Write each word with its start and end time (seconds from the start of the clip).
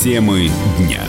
Темы 0.00 0.48
дня. 0.78 1.04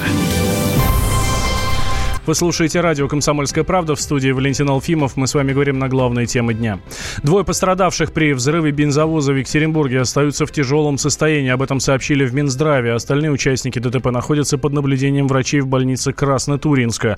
Вы 2.29 2.35
слушаете 2.35 2.79
радио 2.81 3.07
«Комсомольская 3.07 3.63
правда» 3.63 3.95
в 3.95 3.99
студии 3.99 4.29
Валентин 4.29 4.69
Алфимов. 4.69 5.17
Мы 5.17 5.25
с 5.25 5.33
вами 5.33 5.51
говорим 5.51 5.79
на 5.79 5.89
главные 5.89 6.27
темы 6.27 6.53
дня. 6.53 6.77
Двое 7.23 7.43
пострадавших 7.43 8.13
при 8.13 8.33
взрыве 8.33 8.69
бензовоза 8.69 9.33
в 9.33 9.35
Екатеринбурге 9.35 10.01
остаются 10.01 10.45
в 10.45 10.51
тяжелом 10.51 10.99
состоянии. 10.99 11.49
Об 11.49 11.63
этом 11.63 11.79
сообщили 11.79 12.23
в 12.25 12.35
Минздраве. 12.35 12.93
Остальные 12.93 13.31
участники 13.31 13.79
ДТП 13.79 14.11
находятся 14.11 14.59
под 14.59 14.73
наблюдением 14.73 15.27
врачей 15.27 15.61
в 15.61 15.67
больнице 15.67 16.13
Краснотуринска. 16.13 17.17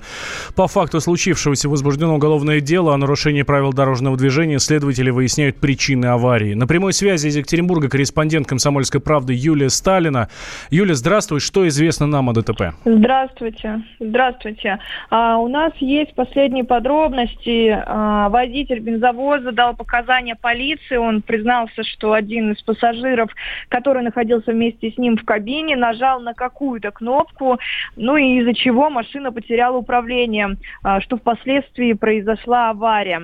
По 0.56 0.66
факту 0.66 0.98
случившегося 0.98 1.68
возбуждено 1.68 2.14
уголовное 2.14 2.60
дело 2.60 2.94
о 2.94 2.96
нарушении 2.96 3.42
правил 3.42 3.74
дорожного 3.74 4.16
движения. 4.16 4.58
Следователи 4.58 5.10
выясняют 5.10 5.58
причины 5.58 6.06
аварии. 6.06 6.54
На 6.54 6.66
прямой 6.66 6.94
связи 6.94 7.26
из 7.28 7.36
Екатеринбурга 7.36 7.90
корреспондент 7.90 8.46
«Комсомольской 8.46 9.02
правды» 9.02 9.34
Юлия 9.34 9.68
Сталина. 9.68 10.30
Юлия, 10.70 10.94
здравствуй. 10.94 11.40
Что 11.40 11.68
известно 11.68 12.06
нам 12.06 12.30
о 12.30 12.32
ДТП? 12.32 12.72
Здравствуйте. 12.86 13.82
Здравствуйте. 14.00 14.78
А, 15.10 15.38
у 15.38 15.48
нас 15.48 15.72
есть 15.76 16.14
последние 16.14 16.64
подробности. 16.64 17.68
А, 17.86 18.28
водитель 18.28 18.80
бензовоза 18.80 19.52
дал 19.52 19.74
показания 19.74 20.36
полиции. 20.36 20.96
Он 20.96 21.22
признался, 21.22 21.82
что 21.82 22.12
один 22.12 22.52
из 22.52 22.62
пассажиров, 22.62 23.30
который 23.68 24.02
находился 24.02 24.52
вместе 24.52 24.90
с 24.90 24.98
ним 24.98 25.16
в 25.16 25.24
кабине, 25.24 25.76
нажал 25.76 26.20
на 26.20 26.34
какую-то 26.34 26.90
кнопку, 26.90 27.58
ну 27.96 28.16
и 28.16 28.38
из-за 28.40 28.54
чего 28.54 28.90
машина 28.90 29.32
потеряла 29.32 29.76
управление, 29.76 30.56
а, 30.82 31.00
что 31.00 31.16
впоследствии 31.16 31.92
произошла 31.92 32.70
авария. 32.70 33.22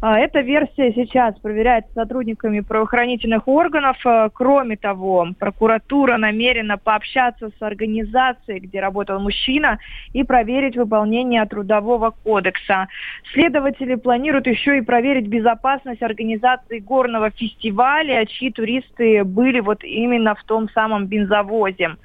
А, 0.00 0.18
эта 0.18 0.40
версия 0.40 0.92
сейчас 0.92 1.38
проверяется 1.38 1.92
сотрудниками 1.94 2.60
правоохранительных 2.60 3.46
органов. 3.48 3.96
А, 4.04 4.28
кроме 4.30 4.76
того, 4.76 5.28
прокуратура 5.38 6.16
намерена 6.16 6.78
пообщаться 6.78 7.50
с 7.50 7.62
организацией, 7.62 8.60
где 8.60 8.80
работал 8.80 9.20
мужчина, 9.20 9.78
и 10.12 10.24
проверить 10.24 10.76
выполнение 10.76 10.99
трудового 11.46 12.10
кодекса. 12.10 12.88
Следователи 13.32 13.94
планируют 13.94 14.46
еще 14.46 14.78
и 14.78 14.82
проверить 14.82 15.26
безопасность 15.26 16.02
организации 16.02 16.78
горного 16.78 17.30
фестиваля, 17.30 18.26
чьи 18.26 18.50
туристы 18.50 19.24
были 19.24 19.60
вот 19.60 19.84
именно 19.84 20.34
в 20.34 20.44
том 20.44 20.68
самом 20.70 21.06
бензовозе. 21.06 21.96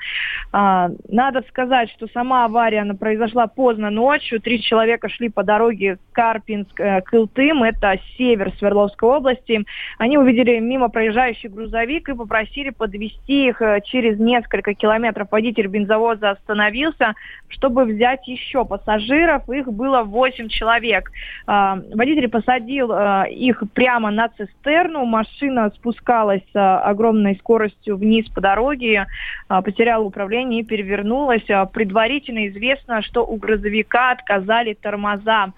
А, 0.51 0.89
надо 1.09 1.43
сказать, 1.49 1.89
что 1.91 2.07
сама 2.13 2.45
авария 2.45 2.81
она 2.81 2.93
произошла 2.93 3.47
поздно 3.47 3.89
ночью. 3.89 4.39
Три 4.39 4.61
человека 4.61 5.09
шли 5.09 5.29
по 5.29 5.43
дороге 5.43 5.97
Карпинск-Кылтым 6.13 7.63
это 7.63 7.99
север 8.17 8.53
Свердловской 8.57 9.09
области. 9.09 9.65
Они 9.97 10.17
увидели 10.17 10.59
мимо 10.59 10.89
проезжающий 10.89 11.49
грузовик 11.49 12.09
и 12.09 12.15
попросили 12.15 12.69
подвести 12.69 13.47
их 13.47 13.61
э, 13.61 13.81
через 13.83 14.19
несколько 14.19 14.73
километров. 14.73 15.27
Водитель 15.31 15.67
бензовоза 15.67 16.31
остановился, 16.31 17.13
чтобы 17.49 17.85
взять 17.85 18.27
еще 18.27 18.63
пассажиров. 18.65 18.84
Их 18.87 19.67
было 19.71 20.03
8 20.03 20.49
человек. 20.49 21.11
А, 21.47 21.79
водитель 21.93 22.27
посадил 22.29 22.91
э, 22.91 23.31
их 23.31 23.63
прямо 23.73 24.11
на 24.11 24.29
цистерну. 24.29 25.05
Машина 25.05 25.71
спускалась 25.75 26.41
с 26.53 26.79
огромной 26.79 27.35
скоростью 27.37 27.97
вниз 27.97 28.27
по 28.29 28.41
дороге, 28.41 29.07
а, 29.47 29.61
потеряла 29.61 30.03
управление 30.03 30.61
и 30.61 30.65
перевернулась. 30.65 31.49
А, 31.49 31.65
предварительно 31.65 32.47
известно, 32.47 33.01
что 33.01 33.25
у 33.25 33.37
грузовика 33.37 34.11
отказали 34.11 34.73
тормоза. 34.73 35.53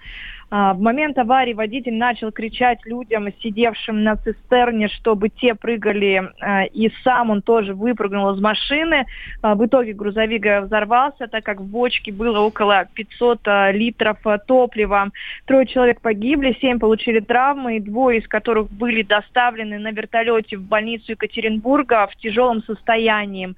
А, 0.50 0.72
в 0.72 0.80
момент 0.80 1.18
аварии 1.18 1.52
водитель 1.52 1.94
начал 1.94 2.32
кричать 2.32 2.78
людям, 2.86 3.28
сидевшим 3.42 4.02
на 4.02 4.16
цистерне, 4.16 4.88
чтобы 4.88 5.28
те 5.28 5.54
прыгали, 5.54 6.30
а, 6.40 6.64
и 6.64 6.90
сам 7.04 7.30
он 7.30 7.42
тоже 7.42 7.74
выпрыгнул 7.74 8.30
из 8.30 8.40
машины. 8.40 9.04
А, 9.42 9.54
в 9.54 9.66
итоге 9.66 9.92
грузовик 9.92 10.64
взорвался, 10.64 11.26
так 11.26 11.44
как 11.44 11.60
в 11.60 11.66
бочке 11.66 12.12
было 12.12 12.40
около 12.40 12.86
500 12.94 13.40
литров 13.72 14.18
топлива. 14.46 15.10
Трое 15.46 15.66
человек 15.66 16.00
погибли, 16.00 16.56
семь 16.60 16.78
получили 16.78 17.20
травмы, 17.20 17.76
и 17.76 17.80
двое 17.80 18.20
из 18.20 18.28
которых 18.28 18.70
были 18.70 19.02
доставлены 19.02 19.78
на 19.78 19.90
вертолете 19.90 20.56
в 20.56 20.62
больницу 20.62 21.12
Екатеринбурга 21.12 22.06
в 22.06 22.16
тяжелом 22.16 22.62
состоянии. 22.62 23.54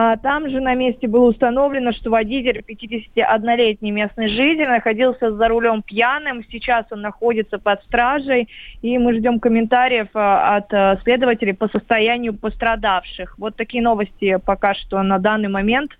А, 0.00 0.16
там 0.16 0.48
же 0.48 0.60
на 0.60 0.76
месте 0.76 1.08
было 1.08 1.24
установлено, 1.24 1.90
что 1.90 2.10
водитель, 2.10 2.62
51-летний 2.68 3.90
местный 3.90 4.28
житель, 4.28 4.68
находился 4.68 5.32
за 5.32 5.48
рулем 5.48 5.82
пьяным. 5.82 6.44
Сейчас 6.52 6.86
он 6.92 7.00
находится 7.00 7.58
под 7.58 7.82
стражей. 7.82 8.48
И 8.80 8.96
мы 8.96 9.14
ждем 9.14 9.40
комментариев 9.40 10.06
а, 10.14 10.58
от 10.58 10.72
а, 10.72 10.98
следователей 11.02 11.52
по 11.52 11.66
состоянию 11.66 12.32
пострадавших. 12.32 13.36
Вот 13.38 13.56
такие 13.56 13.82
новости 13.82 14.38
пока 14.44 14.74
что 14.74 15.02
на 15.02 15.18
данный 15.18 15.48
момент. 15.48 15.90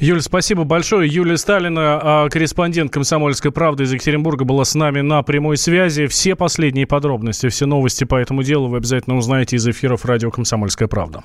Юля, 0.00 0.20
спасибо 0.20 0.64
большое. 0.64 1.08
Юлия 1.08 1.36
Сталина, 1.36 2.28
корреспондент 2.30 2.92
«Комсомольской 2.92 3.52
правды» 3.52 3.84
из 3.84 3.92
Екатеринбурга, 3.92 4.44
была 4.44 4.64
с 4.64 4.74
нами 4.74 5.00
на 5.00 5.22
прямой 5.22 5.58
связи. 5.58 6.08
Все 6.08 6.34
последние 6.34 6.88
подробности, 6.88 7.48
все 7.50 7.66
новости 7.66 8.02
по 8.02 8.16
этому 8.16 8.42
делу 8.42 8.66
вы 8.66 8.78
обязательно 8.78 9.16
узнаете 9.16 9.56
из 9.56 9.66
эфиров 9.66 10.04
радио 10.04 10.32
«Комсомольская 10.32 10.88
правда». 10.88 11.22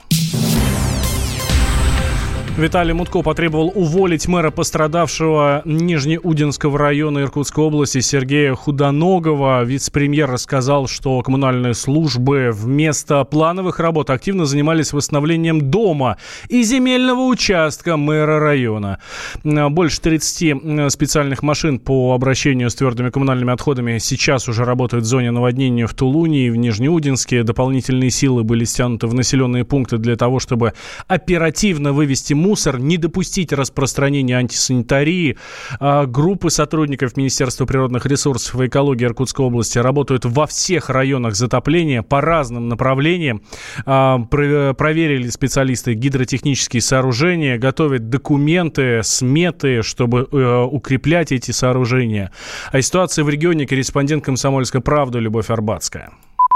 Виталий 2.57 2.94
Мутко 2.94 3.22
потребовал 3.22 3.72
уволить 3.73 4.28
мэра 4.28 4.51
пострадавшего 4.51 5.62
Нижнеудинского 5.63 6.78
района 6.78 7.19
Иркутской 7.19 7.63
области 7.63 8.01
Сергея 8.01 8.53
Худоногова. 8.56 9.63
Вице-премьер 9.63 10.29
рассказал, 10.29 10.88
что 10.88 11.22
коммунальные 11.22 11.73
службы 11.73 12.51
вместо 12.53 13.23
плановых 13.23 13.79
работ 13.79 14.09
активно 14.09 14.45
занимались 14.45 14.91
восстановлением 14.91 15.72
дома 15.72 16.17
и 16.50 16.61
земельного 16.61 17.22
участка 17.22 17.95
мэра 17.95 18.40
района. 18.40 19.00
Больше 19.44 20.01
30 20.01 20.91
специальных 20.91 21.44
машин 21.44 21.79
по 21.79 22.13
обращению 22.13 22.69
с 22.69 22.75
твердыми 22.75 23.11
коммунальными 23.11 23.53
отходами 23.53 23.97
сейчас 23.97 24.50
уже 24.50 24.66
работают 24.66 25.06
в 25.06 25.07
зоне 25.07 25.31
наводнения 25.31 25.88
в 25.88 25.94
Тулуне 25.94 26.47
и 26.47 26.50
в 26.50 26.57
Нижнеудинске. 26.57 27.44
Дополнительные 27.44 28.11
силы 28.11 28.44
были 28.44 28.66
стянуты 28.66 29.07
в 29.07 29.13
населенные 29.13 29.63
пункты 29.63 29.97
для 29.97 30.17
того, 30.17 30.40
чтобы 30.40 30.73
оперативно 31.07 31.94
вывести 31.94 32.35
мусор, 32.41 32.79
не 32.79 32.97
допустить 32.97 33.53
распространения 33.53 34.38
антисанитарии. 34.38 35.38
А, 35.79 36.06
группы 36.06 36.50
сотрудников 36.50 37.16
Министерства 37.16 37.66
природных 37.66 38.06
ресурсов 38.06 38.59
и 38.59 38.68
экологии 38.68 39.06
Иркутской 39.06 39.46
области 39.46 39.78
работают 39.78 40.25
во 40.25 40.47
всех 40.47 40.90
районах 40.90 41.35
затопления 41.35 42.02
по 42.02 42.22
разным 42.22 42.68
направлениям. 42.68 43.41
А, 43.85 44.19
проверили 44.19 45.29
специалисты 45.29 45.94
гидротехнические 45.94 46.81
сооружения, 46.81 47.57
готовят 47.57 48.09
документы, 48.09 49.02
сметы, 49.03 49.81
чтобы 49.84 50.28
э, 50.31 50.63
укреплять 50.63 51.31
эти 51.31 51.52
сооружения. 51.52 52.31
О 52.72 52.81
ситуации 52.81 53.22
в 53.22 53.29
регионе 53.29 53.68
корреспондент 53.68 54.25
«Комсомольской 54.25 54.81
правды» 54.81 55.19
Любовь 55.19 55.50
Арбатская. 55.50 56.12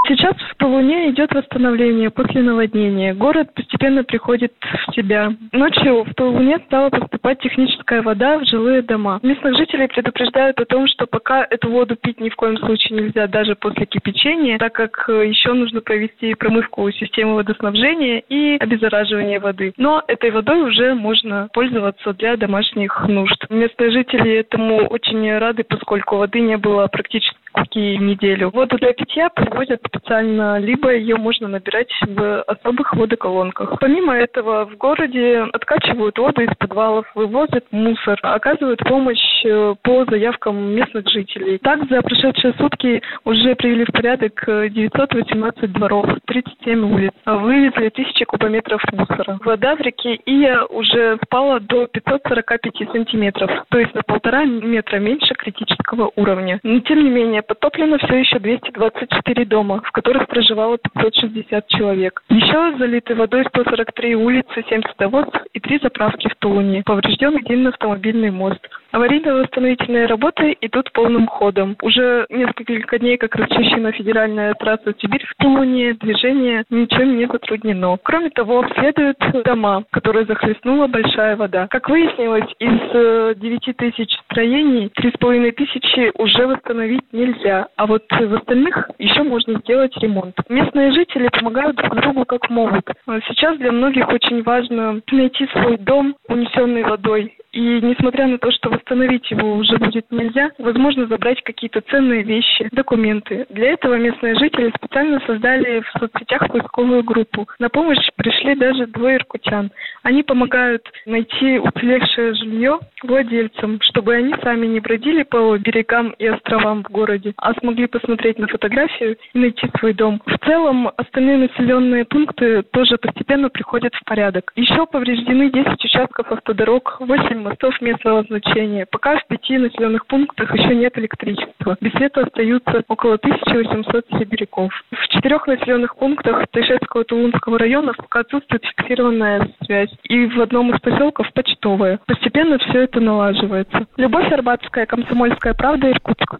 Сейчас 0.08 0.36
в 0.58 0.64
Луне 0.64 1.10
идет 1.10 1.32
восстановление 1.32 2.10
после 2.10 2.42
наводнения. 2.42 3.14
Город 3.14 3.52
постепенно 3.54 4.04
приходит 4.04 4.52
в 4.60 4.94
себя. 4.94 5.32
Ночью 5.52 6.04
в 6.04 6.20
Луне 6.20 6.58
стала 6.66 6.90
поступать 6.90 7.40
техническая 7.40 8.02
вода 8.02 8.38
в 8.38 8.44
жилые 8.46 8.82
дома. 8.82 9.20
Местных 9.22 9.56
жителей 9.56 9.88
предупреждают 9.88 10.58
о 10.60 10.64
том, 10.64 10.86
что 10.86 11.06
пока 11.06 11.46
эту 11.48 11.70
воду 11.70 11.96
пить 11.96 12.20
ни 12.20 12.28
в 12.28 12.36
коем 12.36 12.56
случае 12.58 13.00
нельзя, 13.00 13.26
даже 13.26 13.54
после 13.54 13.86
кипячения, 13.86 14.58
так 14.58 14.72
как 14.72 15.08
э, 15.08 15.28
еще 15.28 15.52
нужно 15.52 15.80
провести 15.80 16.34
промывку 16.34 16.90
системы 16.90 17.34
водоснабжения 17.34 18.22
и 18.28 18.56
обеззараживание 18.58 19.40
воды. 19.40 19.72
Но 19.76 20.02
этой 20.06 20.30
водой 20.30 20.62
уже 20.62 20.94
можно 20.94 21.48
пользоваться 21.52 22.12
для 22.14 22.36
домашних 22.36 23.06
нужд. 23.08 23.46
Местные 23.50 23.90
жители 23.90 24.38
этому 24.38 24.86
очень 24.86 25.36
рады, 25.38 25.64
поскольку 25.64 26.16
воды 26.16 26.40
не 26.40 26.56
было 26.56 26.86
практически 26.88 27.36
неделю. 27.76 28.50
Воду 28.50 28.76
для 28.78 28.92
питья 28.92 29.28
привозят 29.30 29.80
специально, 29.86 30.58
либо 30.58 30.94
ее 30.94 31.16
можно 31.16 31.48
набирать 31.48 31.90
в 32.06 32.42
особых 32.42 32.94
водоколонках. 32.94 33.78
Помимо 33.80 34.14
этого, 34.14 34.66
в 34.66 34.76
городе 34.76 35.46
откачивают 35.52 36.18
воду 36.18 36.42
из 36.42 36.54
подвалов, 36.58 37.06
вывозят 37.14 37.64
мусор, 37.70 38.18
оказывают 38.22 38.80
помощь 38.80 39.44
э, 39.44 39.74
по 39.82 40.04
заявкам 40.04 40.74
местных 40.74 41.08
жителей. 41.08 41.58
Так, 41.58 41.88
за 41.88 42.02
прошедшие 42.02 42.54
сутки 42.54 43.02
уже 43.24 43.54
привели 43.54 43.84
в 43.84 43.92
порядок 43.92 44.44
918 44.46 45.72
дворов, 45.72 46.06
37 46.26 46.92
улиц. 46.92 47.12
Вывезли 47.24 47.88
тысячи 47.90 48.24
кубометров 48.24 48.82
мусора. 48.92 49.38
Вода 49.44 49.76
в 49.76 49.80
реке 49.80 50.18
Ия 50.26 50.64
уже 50.64 51.18
спала 51.24 51.60
до 51.60 51.86
545 51.86 52.90
сантиметров, 52.92 53.50
то 53.68 53.78
есть 53.78 53.94
на 53.94 54.02
полтора 54.02 54.44
метра 54.44 54.98
меньше 54.98 55.34
критического 55.34 56.10
уровня. 56.16 56.60
Но, 56.62 56.80
тем 56.80 57.02
не 57.02 57.10
менее, 57.10 57.42
Подтоплено 57.48 57.98
все 57.98 58.16
еще 58.16 58.38
224 58.38 59.44
дома, 59.44 59.80
в 59.84 59.92
которых 59.92 60.26
проживало 60.26 60.78
560 60.78 61.68
человек. 61.68 62.22
Еще 62.28 62.76
залиты 62.78 63.14
водой 63.14 63.44
143 63.48 64.16
улицы, 64.16 64.64
7 64.68 64.82
садоводств 64.82 65.38
и 65.52 65.60
3 65.60 65.80
заправки 65.82 66.28
в 66.28 66.34
Тулуне. 66.36 66.82
Поврежден 66.84 67.36
один 67.36 67.68
автомобильный 67.68 68.30
мост. 68.30 68.60
Аварийно-восстановительные 68.96 70.06
работы 70.06 70.56
идут 70.62 70.90
полным 70.92 71.26
ходом. 71.26 71.76
Уже 71.82 72.24
несколько 72.30 72.98
дней, 72.98 73.18
как 73.18 73.36
расчищена 73.36 73.92
федеральная 73.92 74.54
трасса 74.54 74.94
Сибирь 74.98 75.22
в 75.26 75.34
Тулуне, 75.34 75.92
движение 75.92 76.64
ничем 76.70 77.18
не 77.18 77.26
затруднено. 77.26 77.98
Кроме 78.02 78.30
того, 78.30 78.60
обследуют 78.60 79.18
дома, 79.44 79.84
которые 79.90 80.24
захлестнула 80.24 80.86
большая 80.86 81.36
вода. 81.36 81.66
Как 81.68 81.90
выяснилось, 81.90 82.48
из 82.58 83.36
9 83.38 83.68
э, 83.68 83.72
тысяч 83.74 84.16
строений 84.30 84.86
3,5 84.86 85.52
тысячи 85.52 86.10
уже 86.18 86.46
восстановить 86.46 87.12
нельзя, 87.12 87.68
а 87.76 87.86
вот 87.86 88.04
в 88.10 88.34
остальных 88.34 88.92
еще 88.98 89.24
можно 89.24 89.58
сделать 89.58 89.94
ремонт. 89.98 90.36
Местные 90.48 90.92
жители 90.92 91.28
помогают 91.28 91.76
друг 91.76 91.96
другу 91.96 92.24
как 92.24 92.48
могут. 92.48 92.88
Сейчас 93.28 93.58
для 93.58 93.72
многих 93.72 94.08
очень 94.08 94.42
важно 94.42 95.02
найти 95.12 95.46
свой 95.48 95.76
дом, 95.76 96.16
унесенный 96.28 96.82
водой, 96.82 97.36
и 97.56 97.80
несмотря 97.80 98.26
на 98.26 98.36
то, 98.36 98.50
что 98.50 98.68
восстановить 98.86 99.30
его 99.30 99.54
уже 99.54 99.76
будет 99.78 100.06
нельзя, 100.10 100.50
возможно 100.58 101.06
забрать 101.06 101.42
какие-то 101.42 101.80
ценные 101.90 102.22
вещи, 102.22 102.68
документы. 102.72 103.46
Для 103.50 103.72
этого 103.72 103.94
местные 103.94 104.36
жители 104.36 104.72
специально 104.76 105.20
создали 105.26 105.80
в 105.80 105.98
соцсетях 105.98 106.48
поисковую 106.50 107.02
группу. 107.02 107.48
На 107.58 107.68
помощь 107.68 108.10
пришли 108.16 108.54
даже 108.54 108.86
двое 108.86 109.16
иркутян. 109.16 109.70
Они 110.02 110.22
помогают 110.22 110.82
найти 111.04 111.58
уцелевшее 111.58 112.34
жилье 112.34 112.78
владельцам, 113.02 113.80
чтобы 113.82 114.14
они 114.14 114.34
сами 114.42 114.66
не 114.66 114.80
бродили 114.80 115.24
по 115.24 115.56
берегам 115.58 116.10
и 116.18 116.26
островам 116.26 116.84
в 116.84 116.90
городе, 116.90 117.34
а 117.36 117.54
смогли 117.54 117.86
посмотреть 117.86 118.38
на 118.38 118.46
фотографию 118.46 119.16
и 119.34 119.38
найти 119.38 119.68
свой 119.78 119.94
дом. 119.94 120.22
В 120.26 120.38
целом, 120.46 120.90
остальные 120.96 121.38
населенные 121.38 122.04
пункты 122.04 122.62
тоже 122.62 122.98
постепенно 122.98 123.48
приходят 123.48 123.94
в 123.94 124.04
порядок. 124.04 124.52
Еще 124.54 124.86
повреждены 124.86 125.50
10 125.50 125.84
участков 125.84 126.30
автодорог, 126.30 126.96
8 127.00 127.42
мостов 127.42 127.80
местного 127.80 128.22
значения. 128.24 128.65
Пока 128.90 129.18
в 129.18 129.26
пяти 129.26 129.58
населенных 129.58 130.06
пунктах 130.06 130.54
еще 130.54 130.74
нет 130.74 130.96
электричества. 130.98 131.76
Без 131.80 131.92
света 131.92 132.22
остаются 132.22 132.82
около 132.88 133.14
1800 133.14 134.06
сибиряков. 134.18 134.72
В 134.90 135.08
четырех 135.08 135.46
населенных 135.46 135.96
пунктах 135.96 136.46
Тайшетского 136.50 137.04
Тулунского 137.04 137.58
района 137.58 137.92
пока 137.94 138.20
отсутствует 138.20 138.64
фиксированная 138.64 139.48
связь. 139.64 139.90
И 140.04 140.26
в 140.26 140.40
одном 140.40 140.74
из 140.74 140.80
поселков 140.80 141.32
почтовая. 141.32 142.00
Постепенно 142.06 142.58
все 142.58 142.82
это 142.82 143.00
налаживается. 143.00 143.86
Любовь 143.96 144.30
Арбатская, 144.32 144.86
Комсомольская 144.86 145.54
правда, 145.54 145.90
Иркутск. 145.90 146.36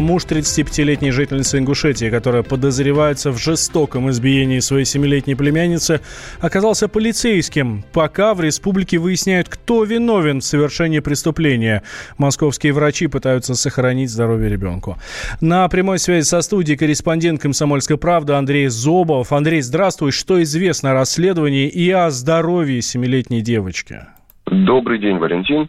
Муж 0.00 0.24
35-летней 0.24 1.10
жительницы 1.10 1.58
Ингушетии, 1.58 2.10
которая 2.10 2.42
подозревается 2.42 3.30
в 3.30 3.38
жестоком 3.38 4.10
избиении 4.10 4.58
своей 4.60 4.84
семилетней 4.84 5.36
племянницы, 5.36 6.00
оказался 6.40 6.88
полицейским. 6.88 7.84
Пока 7.92 8.34
в 8.34 8.40
республике 8.40 8.98
выясняют, 8.98 9.48
кто 9.48 9.84
виновен 9.84 10.40
в 10.40 10.44
совершении 10.44 11.00
преступления. 11.00 11.82
Московские 12.18 12.72
врачи 12.72 13.06
пытаются 13.06 13.54
сохранить 13.54 14.10
здоровье 14.10 14.48
ребенку. 14.48 14.98
На 15.40 15.68
прямой 15.68 15.98
связи 15.98 16.24
со 16.24 16.40
студией 16.40 16.78
корреспондент 16.78 17.40
«Комсомольской 17.40 17.98
правды» 17.98 18.32
Андрей 18.32 18.68
Зобов. 18.68 19.32
Андрей, 19.32 19.60
здравствуй. 19.60 20.12
Что 20.12 20.42
известно 20.42 20.92
о 20.92 20.94
расследовании 20.94 21.68
и 21.68 21.90
о 21.90 22.10
здоровье 22.10 22.82
семилетней 22.82 23.40
девочки? 23.40 24.00
Добрый 24.46 24.98
день, 24.98 25.18
Валентин. 25.18 25.68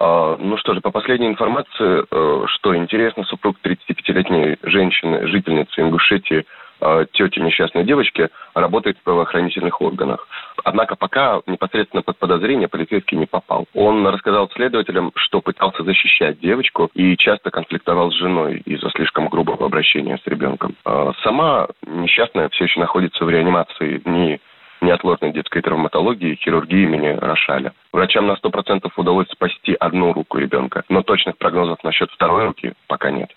А, 0.00 0.36
ну 0.38 0.56
что 0.58 0.74
же, 0.74 0.80
по 0.80 0.90
последней 0.90 1.26
информации, 1.26 2.04
э, 2.10 2.46
что 2.46 2.76
интересно, 2.76 3.24
супруг 3.24 3.56
35-летней 3.64 4.56
женщины, 4.62 5.26
жительницы 5.26 5.80
Ингушетии, 5.80 6.46
э, 6.80 7.06
тети 7.12 7.40
несчастной 7.40 7.84
девочки, 7.84 8.28
работает 8.54 8.98
в 8.98 9.02
правоохранительных 9.02 9.80
органах. 9.80 10.28
Однако 10.62 10.94
пока 10.94 11.40
непосредственно 11.46 12.02
под 12.02 12.16
подозрение 12.18 12.68
полицейский 12.68 13.16
не 13.16 13.26
попал. 13.26 13.66
Он 13.74 14.06
рассказал 14.06 14.48
следователям, 14.50 15.10
что 15.16 15.40
пытался 15.40 15.82
защищать 15.82 16.38
девочку 16.38 16.90
и 16.94 17.16
часто 17.16 17.50
конфликтовал 17.50 18.12
с 18.12 18.14
женой 18.14 18.62
из-за 18.64 18.90
слишком 18.90 19.28
грубого 19.28 19.66
обращения 19.66 20.18
с 20.18 20.26
ребенком. 20.26 20.76
А 20.84 21.12
сама 21.24 21.68
несчастная 21.84 22.48
все 22.50 22.64
еще 22.64 22.78
находится 22.78 23.24
в 23.24 23.30
реанимации 23.30 24.00
не 24.04 24.40
неотложной 24.80 25.32
детской 25.32 25.62
травматологии 25.62 26.32
и 26.32 26.36
хирургии 26.36 26.82
имени 26.82 27.08
Рошаля. 27.08 27.72
Врачам 27.92 28.26
на 28.26 28.32
100% 28.32 28.90
удалось 28.96 29.28
спасти 29.30 29.76
одну 29.78 30.12
руку 30.12 30.38
ребенка, 30.38 30.84
но 30.88 31.02
точных 31.02 31.36
прогнозов 31.38 31.82
насчет 31.84 32.10
второй 32.10 32.44
руки 32.46 32.72
пока 32.86 33.10
нет. 33.10 33.30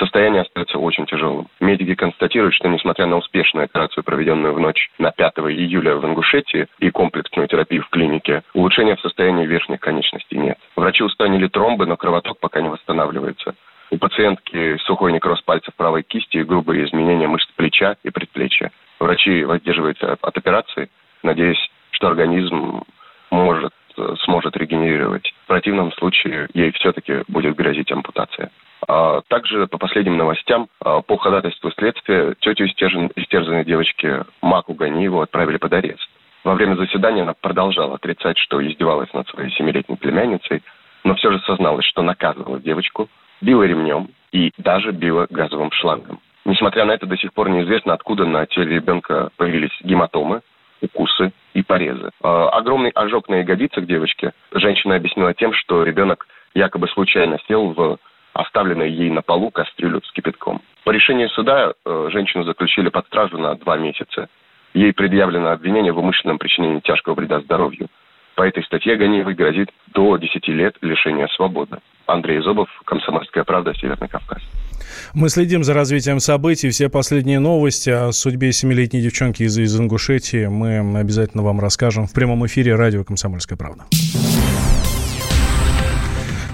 Состояние 0.00 0.42
остается 0.42 0.78
очень 0.78 1.04
тяжелым. 1.04 1.48
Медики 1.60 1.94
констатируют, 1.94 2.54
что 2.54 2.68
несмотря 2.68 3.06
на 3.06 3.18
успешную 3.18 3.64
операцию, 3.64 4.02
проведенную 4.02 4.54
в 4.54 4.60
ночь 4.60 4.90
на 4.98 5.10
5 5.10 5.34
июля 5.50 5.96
в 5.96 6.06
Ингушетии 6.06 6.68
и 6.78 6.90
комплексную 6.90 7.48
терапию 7.48 7.82
в 7.82 7.90
клинике, 7.90 8.42
улучшения 8.54 8.96
в 8.96 9.00
состоянии 9.00 9.46
верхних 9.46 9.80
конечностей 9.80 10.38
нет. 10.38 10.58
Врачи 10.74 11.04
устранили 11.04 11.48
тромбы, 11.48 11.86
но 11.86 11.98
кровоток 11.98 12.38
пока 12.38 12.62
не 12.62 12.70
восстанавливается. 12.70 13.54
У 13.90 13.98
пациентки 13.98 14.76
сухой 14.84 15.12
некроз 15.12 15.42
пальцев 15.42 15.74
правой 15.74 16.04
кисти 16.04 16.38
и 16.38 16.44
грубые 16.44 16.86
изменения 16.86 17.26
мышц 17.26 17.48
плеча 17.56 17.96
и 18.04 18.10
предплечья 18.10 18.70
врачи 19.00 19.42
воздерживаются 19.44 20.16
от 20.20 20.36
операции, 20.36 20.88
надеясь, 21.24 21.58
что 21.90 22.06
организм 22.06 22.84
может, 23.32 23.72
сможет 24.24 24.56
регенерировать. 24.56 25.34
В 25.44 25.46
противном 25.48 25.92
случае 25.92 26.48
ей 26.54 26.70
все-таки 26.72 27.24
будет 27.26 27.56
грозить 27.56 27.90
ампутация. 27.90 28.50
А 28.86 29.22
также, 29.28 29.66
по 29.66 29.76
последним 29.76 30.16
новостям, 30.16 30.68
а, 30.80 31.02
по 31.02 31.16
ходатайству 31.18 31.70
следствия, 31.72 32.34
тетю 32.40 32.66
истерзан, 32.66 33.10
истерзанной 33.16 33.64
девочки 33.64 34.24
Маку 34.40 34.72
Ганиеву 34.74 35.20
отправили 35.20 35.58
под 35.58 35.72
арест. 35.72 36.08
Во 36.44 36.54
время 36.54 36.76
заседания 36.76 37.22
она 37.22 37.34
продолжала 37.34 37.96
отрицать, 37.96 38.38
что 38.38 38.66
издевалась 38.66 39.12
над 39.12 39.28
своей 39.28 39.50
семилетней 39.50 39.98
племянницей, 39.98 40.62
но 41.04 41.14
все 41.16 41.30
же 41.32 41.40
созналась, 41.40 41.84
что 41.84 42.02
наказывала 42.02 42.58
девочку, 42.58 43.10
била 43.40 43.62
ремнем 43.64 44.08
и 44.32 44.52
даже 44.58 44.92
била 44.92 45.26
газовым 45.30 45.70
шлангом. 45.72 46.20
Несмотря 46.44 46.84
на 46.84 46.92
это, 46.92 47.06
до 47.06 47.16
сих 47.16 47.32
пор 47.32 47.50
неизвестно, 47.50 47.92
откуда 47.92 48.26
на 48.26 48.46
теле 48.46 48.76
ребенка 48.76 49.30
появились 49.36 49.76
гематомы, 49.82 50.40
укусы 50.80 51.32
и 51.54 51.62
порезы. 51.62 52.10
Э, 52.22 52.28
огромный 52.52 52.90
ожог 52.90 53.28
на 53.28 53.36
ягодицах 53.36 53.86
девочки 53.86 54.32
женщина 54.52 54.96
объяснила 54.96 55.34
тем, 55.34 55.52
что 55.52 55.82
ребенок 55.82 56.26
якобы 56.54 56.88
случайно 56.88 57.38
сел 57.46 57.72
в 57.72 57.98
оставленную 58.32 58.92
ей 58.92 59.10
на 59.10 59.22
полу 59.22 59.50
кастрюлю 59.50 60.00
с 60.02 60.12
кипятком. 60.12 60.62
По 60.84 60.90
решению 60.90 61.28
суда 61.30 61.72
э, 61.84 62.08
женщину 62.12 62.44
заключили 62.44 62.88
под 62.88 63.06
стражу 63.06 63.38
на 63.38 63.54
два 63.56 63.76
месяца. 63.76 64.28
Ей 64.72 64.92
предъявлено 64.92 65.50
обвинение 65.50 65.92
в 65.92 65.98
умышленном 65.98 66.38
причинении 66.38 66.80
тяжкого 66.80 67.14
вреда 67.14 67.40
здоровью. 67.40 67.88
По 68.36 68.42
этой 68.42 68.62
статье 68.64 68.96
Ганиевой 68.96 69.34
грозит 69.34 69.70
до 69.88 70.16
10 70.16 70.48
лет 70.48 70.76
лишения 70.80 71.26
свободы. 71.28 71.78
Андрей 72.12 72.40
Зобов, 72.42 72.68
«Комсомольская 72.84 73.44
правда», 73.44 73.72
Северный 73.74 74.08
Кавказ. 74.08 74.42
Мы 75.14 75.28
следим 75.28 75.64
за 75.64 75.74
развитием 75.74 76.20
событий. 76.20 76.70
Все 76.70 76.88
последние 76.88 77.40
новости 77.40 77.90
о 77.90 78.12
судьбе 78.12 78.52
семилетней 78.52 79.02
девчонки 79.02 79.42
из, 79.42 79.58
из 79.58 79.78
Ингушетии 79.78 80.46
мы 80.46 80.98
обязательно 80.98 81.42
вам 81.42 81.60
расскажем 81.60 82.06
в 82.06 82.12
прямом 82.12 82.46
эфире 82.46 82.74
радио 82.74 83.04
«Комсомольская 83.04 83.56
правда». 83.56 83.84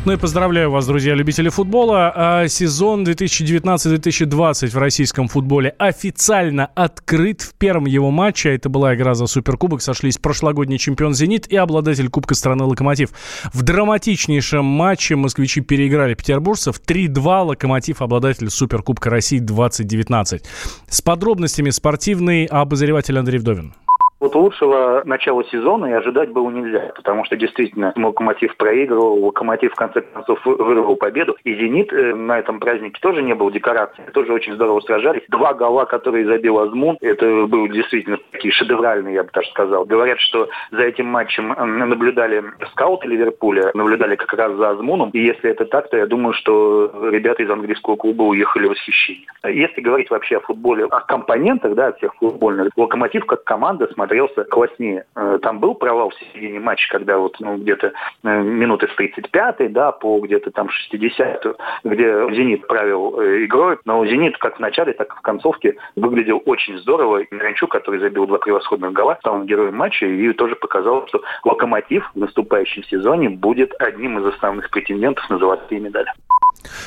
Ну 0.06 0.12
и 0.12 0.16
поздравляю 0.16 0.70
вас, 0.70 0.86
друзья, 0.86 1.16
любители 1.16 1.48
футбола. 1.48 2.12
А, 2.14 2.46
сезон 2.46 3.02
2019-2020 3.02 4.68
в 4.68 4.78
российском 4.78 5.26
футболе 5.26 5.74
официально 5.78 6.66
открыт. 6.66 7.42
В 7.42 7.54
первом 7.54 7.86
его 7.86 8.12
матче, 8.12 8.54
это 8.54 8.68
была 8.68 8.94
игра 8.94 9.14
за 9.16 9.26
Суперкубок, 9.26 9.82
сошлись 9.82 10.16
прошлогодний 10.16 10.78
чемпион 10.78 11.12
«Зенит» 11.12 11.48
и 11.48 11.56
обладатель 11.56 12.08
Кубка 12.08 12.36
страны 12.36 12.62
«Локомотив». 12.62 13.10
В 13.52 13.64
драматичнейшем 13.64 14.64
матче 14.64 15.16
москвичи 15.16 15.60
переиграли 15.60 16.14
петербуржцев 16.14 16.80
3-2. 16.86 17.46
«Локомотив» 17.46 18.00
обладатель 18.00 18.48
Суперкубка 18.48 19.10
России 19.10 19.40
2019. 19.40 20.44
С 20.88 21.02
подробностями 21.02 21.70
спортивный 21.70 22.44
обозреватель 22.44 23.18
Андрей 23.18 23.40
Вдовин. 23.40 23.74
Вот 24.18 24.34
лучшего 24.34 25.02
начала 25.04 25.44
сезона 25.44 25.86
и 25.86 25.92
ожидать 25.92 26.30
было 26.30 26.48
нельзя, 26.48 26.92
потому 26.96 27.26
что 27.26 27.36
действительно 27.36 27.92
Локомотив 27.96 28.56
проигрывал, 28.56 29.22
Локомотив 29.22 29.72
в 29.72 29.76
конце 29.76 30.00
концов 30.00 30.40
вырвал 30.46 30.96
победу, 30.96 31.36
и 31.44 31.54
Зенит 31.54 31.92
э, 31.92 32.14
на 32.14 32.38
этом 32.38 32.58
празднике 32.58 32.98
тоже 33.02 33.22
не 33.22 33.34
был 33.34 33.50
декорацией, 33.50 34.10
тоже 34.12 34.32
очень 34.32 34.54
здорово 34.54 34.80
сражались. 34.80 35.22
Два 35.28 35.52
гола, 35.52 35.84
которые 35.84 36.24
забил 36.24 36.58
Азмун, 36.60 36.96
это 37.02 37.44
были 37.46 37.74
действительно 37.74 38.16
такие 38.32 38.52
шедевральные, 38.52 39.16
я 39.16 39.22
бы 39.22 39.28
даже 39.34 39.50
сказал. 39.50 39.84
Говорят, 39.84 40.18
что 40.20 40.48
за 40.70 40.82
этим 40.82 41.06
матчем 41.06 41.48
наблюдали 41.48 42.42
скауты 42.72 43.08
Ливерпуля, 43.08 43.70
наблюдали 43.74 44.16
как 44.16 44.32
раз 44.32 44.56
за 44.56 44.70
Азмуном, 44.70 45.10
и 45.10 45.18
если 45.18 45.50
это 45.50 45.66
так, 45.66 45.90
то 45.90 45.98
я 45.98 46.06
думаю, 46.06 46.32
что 46.32 46.90
ребята 47.10 47.42
из 47.42 47.50
английского 47.50 47.96
клуба 47.96 48.22
уехали 48.22 48.66
в 48.66 48.70
восхищение. 48.70 49.26
Если 49.44 49.82
говорить 49.82 50.08
вообще 50.08 50.38
о 50.38 50.40
футболе, 50.40 50.84
о 50.84 51.00
компонентах, 51.00 51.74
да, 51.74 51.92
всех 51.92 52.14
футбольных, 52.14 52.70
Локомотив 52.76 53.26
как 53.26 53.44
команда, 53.44 53.86
смотрите, 53.92 54.05
смотрелся 54.06 54.44
класснее. 54.44 55.04
Э, 55.16 55.38
там 55.42 55.58
был 55.58 55.74
провал 55.74 56.10
в 56.10 56.14
середине 56.14 56.60
матча, 56.60 56.88
когда 56.90 57.18
вот 57.18 57.36
ну, 57.40 57.56
где-то 57.56 57.92
э, 58.22 58.42
минуты 58.42 58.86
с 58.86 58.98
35-й, 58.98 59.68
да, 59.68 59.90
по 59.90 60.20
где-то 60.20 60.52
там 60.52 60.68
60-ю, 60.68 61.56
где 61.84 62.06
«Зенит» 62.34 62.66
правил 62.68 63.20
э, 63.20 63.44
игрой, 63.44 63.78
но 63.84 64.06
«Зенит» 64.06 64.38
как 64.38 64.56
в 64.56 64.60
начале, 64.60 64.92
так 64.92 65.12
и 65.12 65.16
в 65.16 65.20
концовке 65.22 65.76
выглядел 65.96 66.40
очень 66.46 66.78
здорово. 66.78 67.18
И 67.18 67.34
Миранчук, 67.34 67.70
который 67.70 67.98
забил 67.98 68.26
два 68.26 68.38
превосходных 68.38 68.92
гола, 68.92 69.16
стал 69.20 69.42
героем 69.42 69.74
матча 69.74 70.06
и 70.06 70.32
тоже 70.32 70.54
показал, 70.54 71.06
что 71.08 71.22
«Локомотив» 71.44 72.08
в 72.14 72.18
наступающем 72.18 72.84
сезоне 72.84 73.30
будет 73.30 73.74
одним 73.80 74.18
из 74.20 74.34
основных 74.34 74.70
претендентов 74.70 75.28
на 75.30 75.38
золотые 75.38 75.80
медали. 75.80 76.12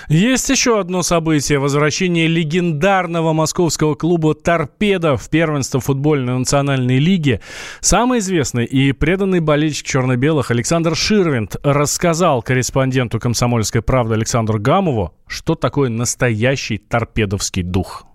Есть 0.07 0.50
еще 0.50 0.79
одно 0.79 1.01
событие. 1.01 1.59
Возвращение 1.59 2.27
легендарного 2.27 3.33
московского 3.33 3.95
клуба 3.95 4.33
«Торпедо» 4.36 5.17
в 5.17 5.29
первенство 5.29 5.79
футбольной 5.79 6.38
национальной 6.38 7.00
лиги. 7.00 7.41
Самый 7.79 8.19
известный 8.19 8.65
и 8.65 8.91
преданный 8.91 9.39
болельщик 9.39 9.86
черно-белых 9.86 10.51
Александр 10.51 10.95
Ширвинд 10.95 11.55
рассказал 11.63 12.41
корреспонденту 12.41 13.19
«Комсомольской 13.19 13.81
правды» 13.81 14.15
Александру 14.15 14.59
Гамову, 14.59 15.13
что 15.27 15.55
такое 15.55 15.89
настоящий 15.89 16.77
торпедовский 16.77 17.63
дух. 17.63 18.05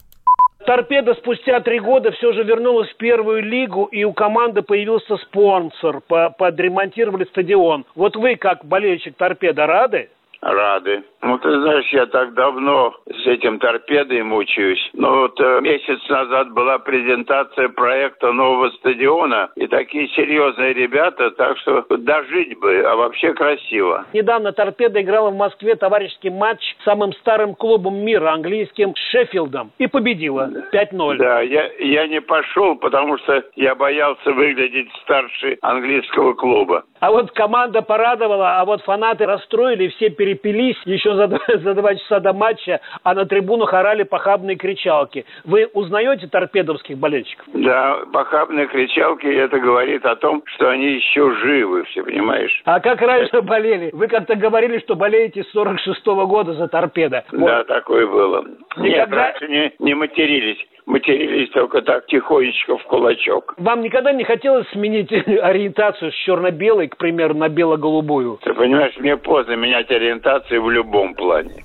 Торпеда 0.67 1.15
спустя 1.15 1.61
три 1.61 1.79
года 1.79 2.11
все 2.13 2.33
же 2.33 2.43
вернулась 2.43 2.91
в 2.91 2.97
первую 2.97 3.43
лигу, 3.43 3.85
и 3.85 4.05
у 4.05 4.15
команды 4.15 4.63
появился 4.63 5.19
спонсор. 5.19 6.01
Подремонтировали 6.01 7.25
стадион. 7.25 7.85
Вот 7.95 8.17
вы, 8.17 8.37
как 8.37 8.65
болельщик 8.65 9.15
Торпеда, 9.17 9.67
рады? 9.67 10.09
Рады. 10.45 11.03
Ну, 11.23 11.39
ты 11.39 11.51
знаешь, 11.59 11.89
я 11.89 12.05
так 12.05 12.35
давно 12.35 12.95
с 13.07 13.27
этим 13.27 13.59
торпедой 13.59 14.23
мучаюсь. 14.23 14.91
Но 14.93 15.21
вот 15.21 15.41
э, 15.41 15.61
месяц 15.63 15.99
назад 16.11 16.53
была 16.53 16.79
презентация 16.79 17.71
проекта 17.71 18.31
нового 18.31 18.69
стадиона, 18.71 19.51
и 19.57 19.67
такие 19.67 20.09
серьезные 20.09 20.75
ребята, 20.75 21.31
так 21.31 21.57
что 21.59 21.87
дожить 21.97 22.59
бы, 22.59 22.81
а 22.81 22.95
вообще 22.95 23.33
красиво. 23.33 24.05
Недавно 24.13 24.53
торпеда 24.53 25.01
играла 25.01 25.31
в 25.31 25.37
Москве 25.37 25.77
товарищеский 25.77 26.29
матч 26.29 26.61
с 26.81 26.85
самым 26.85 27.15
старым 27.15 27.55
клубом 27.55 27.97
мира, 28.05 28.33
английским 28.33 28.93
Шеффилдом, 29.11 29.73
и 29.79 29.87
победила 29.87 30.51
5-0. 30.75 31.17
Да, 31.17 31.41
я, 31.41 31.71
я 31.79 32.07
не 32.07 32.21
пошел, 32.21 32.77
потому 32.77 33.17
что 33.17 33.43
я 33.57 33.75
боялся 33.75 34.31
выглядеть 34.31 34.93
старше 35.03 35.57
английского 35.63 36.35
клуба. 36.35 36.85
А 37.01 37.11
вот 37.11 37.31
команда 37.33 37.83
порадовала, 37.83 38.61
а 38.61 38.65
вот 38.65 38.83
фанаты 38.83 39.27
расстроили, 39.27 39.89
все 39.89 40.11
перепились 40.35 40.77
еще 40.85 41.15
за, 41.15 41.29
за 41.59 41.75
два 41.75 41.95
часа 41.95 42.21
до 42.21 42.33
матча, 42.33 42.81
а 43.03 43.15
на 43.15 43.25
трибунах 43.25 43.73
орали 43.73 44.03
похабные 44.03 44.57
кричалки. 44.57 45.25
Вы 45.45 45.67
узнаете 45.73 46.27
торпедовских 46.27 46.99
болельщиков? 46.99 47.47
Да, 47.53 48.01
похабные 48.13 48.67
кричалки, 48.67 49.27
это 49.27 49.59
говорит 49.59 50.05
о 50.05 50.17
том, 50.17 50.43
что 50.47 50.71
они 50.71 50.95
еще 50.95 51.33
живы, 51.37 51.85
все 51.85 52.03
понимаешь? 52.03 52.63
А 52.65 52.81
как 52.81 53.01
раньше 53.01 53.43
болели? 53.43 53.91
Вы 53.93 54.09
как-то 54.09 54.35
говорили, 54.35 54.79
что 54.81 54.95
болеете 54.95 55.45
с 55.45 55.51
46 55.53 56.07
-го 56.07 56.27
года 56.27 56.55
за 56.55 56.69
торпедо. 56.69 57.25
Да, 57.33 57.59
вот. 57.59 57.67
такое 57.67 58.07
было. 58.07 58.45
Никогда... 58.77 58.87
Нет, 58.87 59.13
раньше 59.13 59.49
не, 59.49 59.73
не 59.79 59.95
матерились 59.95 60.59
матерились 60.87 61.51
только 61.51 61.83
так 61.83 62.07
тихонечко 62.07 62.77
в 62.77 62.85
кулачок. 62.85 63.55
Вам 63.59 63.83
никогда 63.83 64.13
не 64.13 64.25
хотелось 64.25 64.69
сменить 64.69 65.13
ориентацию 65.43 66.13
с 66.13 66.15
черно-белой, 66.15 66.89
к 66.89 66.97
примеру, 66.97 67.35
на 67.35 67.49
бело-голубую? 67.49 68.39
Ты 68.43 68.53
понимаешь, 68.55 68.97
мне 68.99 69.17
поздно 69.17 69.55
менять 69.55 69.91
ориентацию 69.91 70.14
в 70.61 70.71
любом 70.71 71.15
плане. 71.15 71.65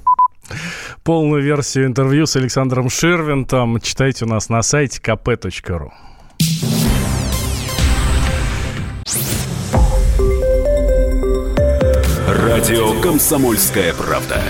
Полную 1.04 1.42
версию 1.42 1.86
интервью 1.88 2.26
с 2.26 2.36
Александром 2.36 2.90
Ширвинтом 2.90 3.80
читайте 3.80 4.26
у 4.26 4.28
нас 4.28 4.50
на 4.50 4.62
сайте 4.62 5.00
kp.ru. 5.02 5.90
Радио 12.28 13.02
«Комсомольская 13.02 13.94
правда». 13.94 14.42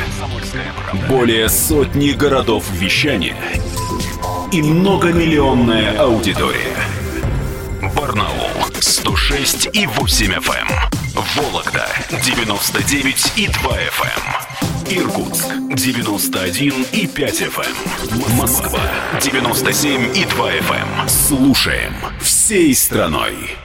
Более 1.08 1.48
сотни 1.50 2.12
городов 2.12 2.70
вещания– 2.72 3.36
и 4.51 4.62
многомиллионная 4.62 5.98
аудитория. 6.00 6.75
Барнаул 7.96 8.50
106 8.79 9.70
и 9.74 9.86
8 9.86 10.34
FM. 10.34 10.99
Эм. 11.20 11.26
Вологда 11.36 11.88
99 12.24 13.34
и 13.36 13.48
2 13.48 13.78
FM. 13.78 14.22
Эм. 14.62 14.98
Иркутск 14.98 15.48
91 15.76 16.86
и 16.94 17.08
5 17.08 17.42
FM. 17.42 17.76
Эм. 18.12 18.38
Москва 18.38 18.82
97 19.22 20.16
и 20.16 20.26
2 20.26 20.52
FM. 20.54 21.10
Слушаем 21.10 21.94
всей 22.22 22.74
страной. 22.74 23.60